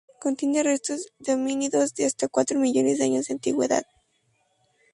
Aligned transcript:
Contiene 0.19 0.63
restos 0.63 1.13
de 1.19 1.35
homínidos 1.35 1.93
de 1.93 2.07
hasta 2.07 2.27
cuatro 2.27 2.59
millones 2.59 2.97
de 2.97 3.03
años 3.03 3.27
de 3.27 3.33
antigüedad. 3.35 3.83